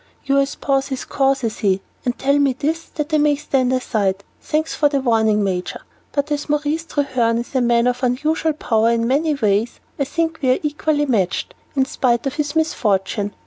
[0.25, 4.23] "You espouse his cause, I see, and tell me this that I may stand aside.
[4.41, 5.81] Thanks for the warning, Major;
[6.11, 10.39] but as Maurice Treherne is a man of unusual power in many ways, I think
[10.41, 13.35] we are equally matched, in spite of his misfortune.